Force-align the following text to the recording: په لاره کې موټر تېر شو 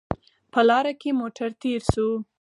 په 0.53 0.61
لاره 0.69 0.93
کې 1.01 1.17
موټر 1.21 1.49
تېر 1.61 1.81
شو 1.91 2.09